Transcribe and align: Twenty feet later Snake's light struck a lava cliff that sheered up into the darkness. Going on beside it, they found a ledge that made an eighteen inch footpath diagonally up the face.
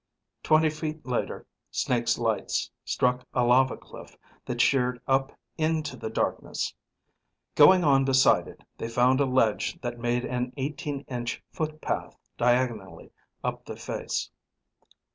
Twenty 0.41 0.71
feet 0.71 1.05
later 1.05 1.45
Snake's 1.69 2.17
light 2.17 2.51
struck 2.83 3.23
a 3.35 3.43
lava 3.45 3.77
cliff 3.77 4.17
that 4.45 4.59
sheered 4.59 4.99
up 5.05 5.31
into 5.59 5.95
the 5.95 6.09
darkness. 6.09 6.73
Going 7.53 7.83
on 7.83 8.03
beside 8.03 8.47
it, 8.47 8.63
they 8.79 8.87
found 8.89 9.19
a 9.21 9.27
ledge 9.27 9.79
that 9.81 9.99
made 9.99 10.25
an 10.25 10.53
eighteen 10.57 11.01
inch 11.01 11.43
footpath 11.51 12.17
diagonally 12.35 13.11
up 13.43 13.63
the 13.65 13.75
face. 13.75 14.31